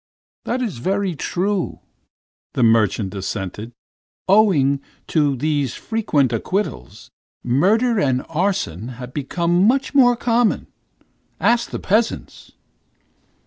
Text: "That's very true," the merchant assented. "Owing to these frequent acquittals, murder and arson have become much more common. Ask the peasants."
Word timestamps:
"That's 0.45 0.77
very 0.77 1.13
true," 1.13 1.79
the 2.55 2.63
merchant 2.63 3.13
assented. 3.13 3.71
"Owing 4.27 4.81
to 5.05 5.35
these 5.35 5.75
frequent 5.75 6.33
acquittals, 6.33 7.11
murder 7.43 7.99
and 7.99 8.25
arson 8.27 8.87
have 8.97 9.13
become 9.13 9.67
much 9.67 9.93
more 9.93 10.15
common. 10.15 10.65
Ask 11.39 11.69
the 11.69 11.77
peasants." 11.77 12.53